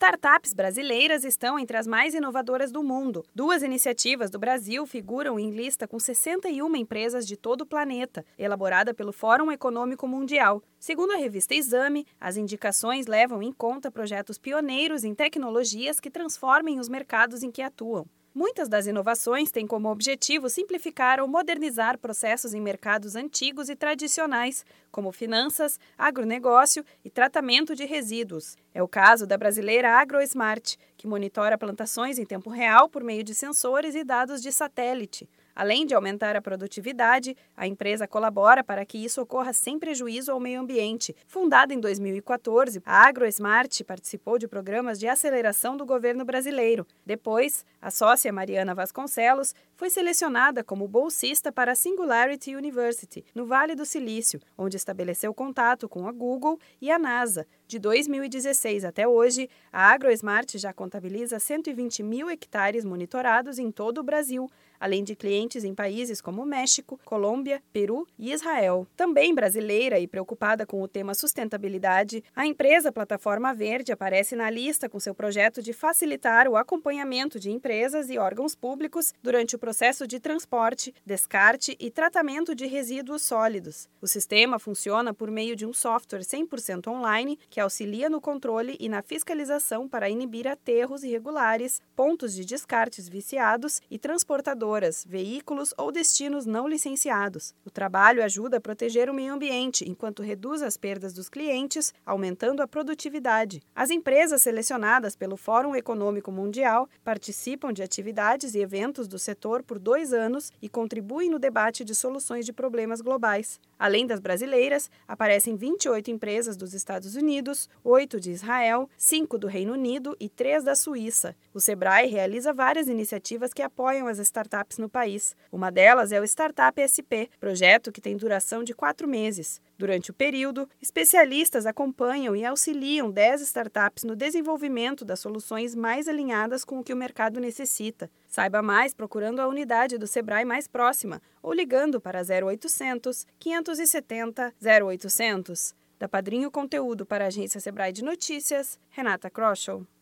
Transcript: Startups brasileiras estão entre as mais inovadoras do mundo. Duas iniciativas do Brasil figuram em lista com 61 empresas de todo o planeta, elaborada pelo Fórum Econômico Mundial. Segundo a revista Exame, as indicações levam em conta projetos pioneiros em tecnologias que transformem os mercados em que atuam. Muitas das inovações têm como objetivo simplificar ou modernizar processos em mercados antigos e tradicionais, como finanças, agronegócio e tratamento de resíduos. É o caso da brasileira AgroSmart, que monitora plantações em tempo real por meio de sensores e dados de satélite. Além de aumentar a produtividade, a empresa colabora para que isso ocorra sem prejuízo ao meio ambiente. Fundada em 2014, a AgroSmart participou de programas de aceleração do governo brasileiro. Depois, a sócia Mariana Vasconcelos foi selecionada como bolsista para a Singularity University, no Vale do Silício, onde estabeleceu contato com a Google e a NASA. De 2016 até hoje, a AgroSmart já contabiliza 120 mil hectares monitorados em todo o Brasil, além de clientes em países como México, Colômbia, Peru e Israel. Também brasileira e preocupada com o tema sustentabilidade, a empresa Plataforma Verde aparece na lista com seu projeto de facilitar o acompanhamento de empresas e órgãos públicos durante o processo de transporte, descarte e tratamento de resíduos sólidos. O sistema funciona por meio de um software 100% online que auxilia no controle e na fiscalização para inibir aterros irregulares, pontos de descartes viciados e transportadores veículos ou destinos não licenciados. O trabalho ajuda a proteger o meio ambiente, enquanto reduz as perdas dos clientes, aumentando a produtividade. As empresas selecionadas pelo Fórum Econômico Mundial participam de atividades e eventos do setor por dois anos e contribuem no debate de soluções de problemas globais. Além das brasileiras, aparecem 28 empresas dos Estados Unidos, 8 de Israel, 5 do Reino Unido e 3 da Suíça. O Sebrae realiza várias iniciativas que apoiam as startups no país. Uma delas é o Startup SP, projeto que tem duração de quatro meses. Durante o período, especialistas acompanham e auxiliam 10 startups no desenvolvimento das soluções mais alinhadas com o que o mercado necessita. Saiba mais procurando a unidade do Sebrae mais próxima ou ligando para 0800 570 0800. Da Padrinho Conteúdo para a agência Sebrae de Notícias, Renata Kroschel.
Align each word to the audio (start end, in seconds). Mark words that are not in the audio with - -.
Startups 0.00 0.54
brasileiras 0.54 1.24
estão 1.24 1.58
entre 1.58 1.76
as 1.76 1.84
mais 1.84 2.14
inovadoras 2.14 2.70
do 2.70 2.84
mundo. 2.84 3.24
Duas 3.34 3.64
iniciativas 3.64 4.30
do 4.30 4.38
Brasil 4.38 4.86
figuram 4.86 5.40
em 5.40 5.50
lista 5.50 5.88
com 5.88 5.98
61 5.98 6.76
empresas 6.76 7.26
de 7.26 7.36
todo 7.36 7.62
o 7.62 7.66
planeta, 7.66 8.24
elaborada 8.38 8.94
pelo 8.94 9.12
Fórum 9.12 9.50
Econômico 9.50 10.06
Mundial. 10.06 10.62
Segundo 10.78 11.14
a 11.14 11.16
revista 11.16 11.52
Exame, 11.52 12.06
as 12.20 12.36
indicações 12.36 13.08
levam 13.08 13.42
em 13.42 13.52
conta 13.52 13.90
projetos 13.90 14.38
pioneiros 14.38 15.02
em 15.02 15.16
tecnologias 15.16 15.98
que 15.98 16.12
transformem 16.12 16.78
os 16.78 16.88
mercados 16.88 17.42
em 17.42 17.50
que 17.50 17.60
atuam. 17.60 18.06
Muitas 18.38 18.68
das 18.68 18.86
inovações 18.86 19.50
têm 19.50 19.66
como 19.66 19.90
objetivo 19.90 20.48
simplificar 20.48 21.18
ou 21.18 21.26
modernizar 21.26 21.98
processos 21.98 22.54
em 22.54 22.60
mercados 22.60 23.16
antigos 23.16 23.68
e 23.68 23.74
tradicionais, 23.74 24.64
como 24.92 25.10
finanças, 25.10 25.76
agronegócio 25.98 26.84
e 27.04 27.10
tratamento 27.10 27.74
de 27.74 27.84
resíduos. 27.84 28.56
É 28.72 28.80
o 28.80 28.86
caso 28.86 29.26
da 29.26 29.36
brasileira 29.36 29.90
AgroSmart, 29.90 30.76
que 30.96 31.08
monitora 31.08 31.58
plantações 31.58 32.16
em 32.16 32.24
tempo 32.24 32.48
real 32.48 32.88
por 32.88 33.02
meio 33.02 33.24
de 33.24 33.34
sensores 33.34 33.96
e 33.96 34.04
dados 34.04 34.40
de 34.40 34.52
satélite. 34.52 35.28
Além 35.58 35.84
de 35.84 35.92
aumentar 35.92 36.36
a 36.36 36.40
produtividade, 36.40 37.36
a 37.56 37.66
empresa 37.66 38.06
colabora 38.06 38.62
para 38.62 38.86
que 38.86 38.96
isso 38.96 39.20
ocorra 39.20 39.52
sem 39.52 39.76
prejuízo 39.76 40.30
ao 40.30 40.38
meio 40.38 40.60
ambiente. 40.60 41.16
Fundada 41.26 41.74
em 41.74 41.80
2014, 41.80 42.80
a 42.86 43.08
AgroSmart 43.08 43.82
participou 43.82 44.38
de 44.38 44.46
programas 44.46 45.00
de 45.00 45.08
aceleração 45.08 45.76
do 45.76 45.84
governo 45.84 46.24
brasileiro. 46.24 46.86
Depois, 47.04 47.66
a 47.82 47.90
sócia 47.90 48.32
Mariana 48.32 48.72
Vasconcelos 48.72 49.52
foi 49.74 49.90
selecionada 49.90 50.62
como 50.62 50.86
bolsista 50.86 51.50
para 51.50 51.72
a 51.72 51.74
Singularity 51.74 52.54
University, 52.54 53.24
no 53.34 53.44
Vale 53.44 53.74
do 53.74 53.84
Silício, 53.84 54.38
onde 54.56 54.76
estabeleceu 54.76 55.34
contato 55.34 55.88
com 55.88 56.06
a 56.06 56.12
Google 56.12 56.56
e 56.80 56.88
a 56.88 57.00
NASA. 57.00 57.44
De 57.66 57.80
2016 57.80 58.84
até 58.84 59.08
hoje, 59.08 59.50
a 59.72 59.90
AgroSmart 59.90 60.56
já 60.56 60.72
contabiliza 60.72 61.40
120 61.40 62.04
mil 62.04 62.30
hectares 62.30 62.84
monitorados 62.84 63.58
em 63.58 63.72
todo 63.72 63.98
o 63.98 64.04
Brasil, 64.04 64.48
além 64.80 65.02
de 65.02 65.16
clientes 65.16 65.47
em 65.56 65.74
países 65.74 66.20
como 66.20 66.44
México, 66.44 67.00
Colômbia, 67.04 67.62
Peru 67.72 68.06
e 68.18 68.32
Israel. 68.32 68.86
Também 68.96 69.34
brasileira 69.34 69.98
e 69.98 70.06
preocupada 70.06 70.66
com 70.66 70.82
o 70.82 70.88
tema 70.88 71.14
sustentabilidade, 71.14 72.22
a 72.36 72.46
empresa 72.46 72.92
Plataforma 72.92 73.54
Verde 73.54 73.92
aparece 73.92 74.36
na 74.36 74.50
lista 74.50 74.88
com 74.88 75.00
seu 75.00 75.14
projeto 75.14 75.62
de 75.62 75.72
facilitar 75.72 76.48
o 76.48 76.56
acompanhamento 76.56 77.40
de 77.40 77.50
empresas 77.50 78.10
e 78.10 78.18
órgãos 78.18 78.54
públicos 78.54 79.14
durante 79.22 79.56
o 79.56 79.58
processo 79.58 80.06
de 80.06 80.20
transporte, 80.20 80.94
descarte 81.06 81.76
e 81.80 81.90
tratamento 81.90 82.54
de 82.54 82.66
resíduos 82.66 83.22
sólidos. 83.22 83.88
O 84.00 84.06
sistema 84.06 84.58
funciona 84.58 85.14
por 85.14 85.30
meio 85.30 85.56
de 85.56 85.64
um 85.64 85.72
software 85.72 86.20
100% 86.20 86.88
online 86.88 87.38
que 87.48 87.60
auxilia 87.60 88.10
no 88.10 88.20
controle 88.20 88.76
e 88.78 88.88
na 88.88 89.02
fiscalização 89.02 89.88
para 89.88 90.10
inibir 90.10 90.46
aterros 90.46 91.04
irregulares, 91.04 91.80
pontos 91.96 92.34
de 92.34 92.44
descartes 92.44 93.08
viciados 93.08 93.80
e 93.90 93.98
transportadores 93.98 95.04
veículos 95.08 95.37
ou 95.76 95.92
destinos 95.92 96.46
não 96.46 96.68
licenciados. 96.68 97.54
O 97.64 97.70
trabalho 97.70 98.22
ajuda 98.22 98.58
a 98.58 98.60
proteger 98.60 99.10
o 99.10 99.14
meio 99.14 99.32
ambiente, 99.32 99.88
enquanto 99.88 100.22
reduz 100.22 100.62
as 100.62 100.76
perdas 100.76 101.12
dos 101.12 101.28
clientes, 101.28 101.92
aumentando 102.04 102.62
a 102.62 102.68
produtividade. 102.68 103.60
As 103.74 103.90
empresas 103.90 104.42
selecionadas 104.42 105.16
pelo 105.16 105.36
Fórum 105.36 105.74
Econômico 105.74 106.30
Mundial 106.30 106.88
participam 107.04 107.72
de 107.72 107.82
atividades 107.82 108.54
e 108.54 108.60
eventos 108.60 109.08
do 109.08 109.18
setor 109.18 109.62
por 109.62 109.78
dois 109.78 110.12
anos 110.12 110.52
e 110.60 110.68
contribuem 110.68 111.30
no 111.30 111.38
debate 111.38 111.84
de 111.84 111.94
soluções 111.94 112.44
de 112.44 112.52
problemas 112.52 113.00
globais. 113.00 113.60
Além 113.78 114.06
das 114.06 114.20
brasileiras, 114.20 114.90
aparecem 115.06 115.56
28 115.56 116.10
empresas 116.10 116.56
dos 116.56 116.74
Estados 116.74 117.14
Unidos, 117.14 117.68
8 117.84 118.20
de 118.20 118.32
Israel, 118.32 118.88
5 118.96 119.38
do 119.38 119.46
Reino 119.46 119.72
Unido 119.72 120.16
e 120.18 120.28
3 120.28 120.64
da 120.64 120.74
Suíça. 120.74 121.36
O 121.54 121.60
Sebrae 121.60 122.08
realiza 122.08 122.52
várias 122.52 122.88
iniciativas 122.88 123.52
que 123.52 123.62
apoiam 123.62 124.08
as 124.08 124.18
startups 124.18 124.78
no 124.78 124.88
país. 124.88 125.27
Uma 125.50 125.70
delas 125.70 126.12
é 126.12 126.20
o 126.20 126.24
Startup 126.24 126.78
SP, 126.78 127.30
projeto 127.40 127.90
que 127.90 128.00
tem 128.00 128.16
duração 128.16 128.62
de 128.62 128.74
quatro 128.74 129.08
meses. 129.08 129.60
Durante 129.78 130.10
o 130.10 130.14
período, 130.14 130.68
especialistas 130.80 131.64
acompanham 131.64 132.36
e 132.36 132.44
auxiliam 132.44 133.10
10 133.10 133.42
startups 133.42 134.04
no 134.04 134.14
desenvolvimento 134.14 135.04
das 135.04 135.20
soluções 135.20 135.74
mais 135.74 136.08
alinhadas 136.08 136.64
com 136.64 136.78
o 136.78 136.84
que 136.84 136.92
o 136.92 136.96
mercado 136.96 137.40
necessita. 137.40 138.10
Saiba 138.26 138.60
mais 138.60 138.92
procurando 138.92 139.40
a 139.40 139.48
unidade 139.48 139.96
do 139.96 140.06
Sebrae 140.06 140.44
mais 140.44 140.68
próxima 140.68 141.22
ou 141.42 141.52
ligando 141.52 142.00
para 142.00 142.20
0800 142.20 143.26
570 143.38 144.54
0800. 144.60 145.74
Da 145.98 146.08
Padrinho 146.08 146.50
Conteúdo 146.50 147.04
para 147.04 147.24
a 147.24 147.28
agência 147.28 147.58
Sebrae 147.58 147.92
de 147.92 148.04
Notícias, 148.04 148.78
Renata 148.90 149.28
Kroschel. 149.28 149.84